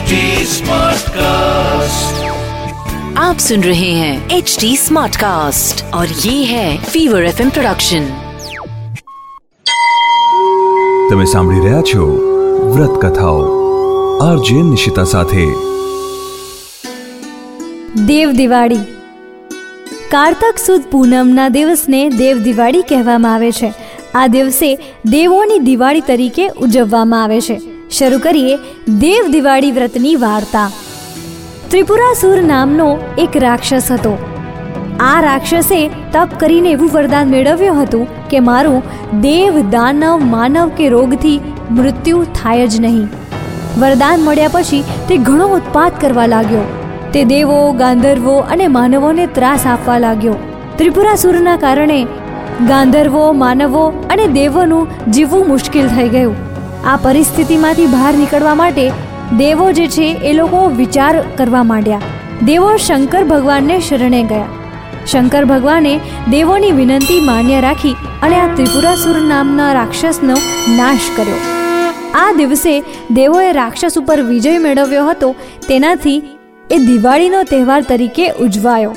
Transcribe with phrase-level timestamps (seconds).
[0.00, 0.18] HD
[0.50, 2.20] Smartcast.
[3.18, 8.06] आप सुन रहे हैं एच डी स्मार्ट कास्ट और ये है फीवर एफ प्रोडक्शन
[11.10, 12.06] તમે સાંભળી રહ્યા છો
[12.70, 13.44] વ્રત કથાઓ
[14.22, 15.44] આરજે નિશિતા સાથે
[18.06, 18.82] દેવ દિવાળી
[20.10, 23.72] કારતક સુદ પૂનમના દિવસને દેવ દિવાળી કહેવામાં આવે છે
[24.16, 24.68] આ દિવસે
[25.12, 30.69] દેવોની દિવાળી તરીકે ઉજવવામાં આવે છે શરૂ કરીએ દેવ દિવાળી વ્રતની વાર્તા.
[31.69, 34.17] ત્રિપુરાસુર નામનો એક રાક્ષસ હતો.
[34.99, 38.83] આ રાક્ષસે તપ કરીને એવું વરદાન મેળવ્યું હતું કે મારું
[39.21, 41.39] દેવ, દાનવ, માનવ કે રોગથી
[41.71, 43.07] મૃત્યુ થાય જ નહીં.
[43.79, 46.61] વરદાન મળ્યા પછી તે ઘણો ઉત્પાદ કરવા લાગ્યો.
[47.13, 50.33] તે દેવો, ગાંધર્વો અને માનવોને ત્રાસ આપવા લાગ્યો.
[50.77, 52.03] ત્રિપુરાસુરના કારણે
[52.67, 56.50] ગાંધર્વો, માનવો અને દેવોનું જીવવું મુશ્કેલ થઈ ગયું.
[56.85, 58.91] આ પરિસ્થિતિમાંથી બહાર નીકળવા માટે
[59.37, 62.01] દેવો જે છે એ લોકો વિચાર કરવા માંડ્યા.
[62.45, 64.45] દેવો શંકર ભગવાનને શરણે ગયા.
[65.07, 70.33] શંકર ભગવાને દેવોની વિનંતી માન્ય રાખી અને આ ત્રિપુરાસુર નામના રાક્ષસનો
[70.77, 71.35] નાશ કર્યો.
[72.13, 75.35] આ દિવસે દેવોએ રાક્ષસ ઉપર વિજય મેળવ્યો હતો,
[75.67, 76.21] તેનાથી
[76.71, 78.95] એ દિવાળીનો તહેવાર તરીકે ઉજવાયો.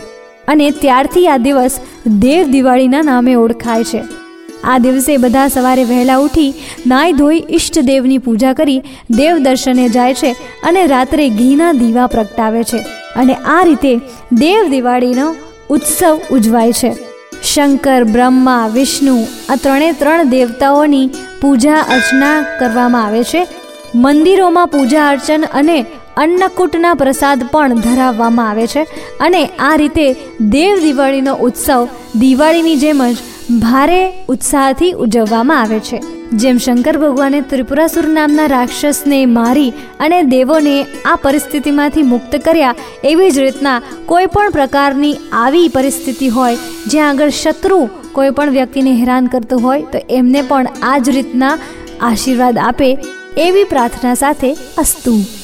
[0.48, 4.23] અને ત્યારથી આ દિવસ દેવ દિવાળીના નામે ઓળખાય છે.
[4.64, 6.54] આ દિવસે બધા સવારે વહેલા ઉઠી
[6.86, 12.78] નાઈ ધોઈ ઈષ્ટદેવની પૂજા કરી દેવ દર્શને જાય છે અને રાત્રે ઘીના દીવા પ્રગટાવે છે.
[13.16, 13.96] અને આ રીતે
[14.32, 15.34] દેવ દિવાળીનો
[15.70, 16.96] ઉત્સવ ઉજવાય છે.
[17.42, 23.46] શંકર, બ્રહ્મા, વિષ્ણુ આ ત્રણે ત્રણ દેવતાઓની પૂજા અર્ચના કરવામાં આવે છે.
[23.94, 28.82] મંદિરોમાં પૂજા અર્ચન અને અન્નકૂટના પ્રસાદ પણ ધરાવવામાં આવે છે.
[29.20, 33.16] અને આ રીતે દેવ દિવાળીનો ઉત્સવ દિવાળીની જેમ જ
[33.50, 36.00] ભારે ઉત્સાહથી ઉજવવામાં આવે છે.
[36.32, 43.38] જેમ શંકર ભગવાને ત્રિપુરાસુર નામના રાક્ષસને મારી અને દેવોને આ પરિસ્થિતિમાંથી મુક્ત કર્યા એવી જ
[43.38, 46.56] રીતના કોઈ પણ પ્રકારની આવી પરિસ્થિતિ હોય
[46.86, 51.58] જ્યાં આગળ શત્રુ કોઈ પણ વ્યક્તિને હેરાન કરતો હોય તો એમને પણ આ જ રીતના
[52.00, 52.98] આશીર્વાદ આપે
[53.36, 55.43] એવી પ્રાર્થના સાથે અસ્તુ.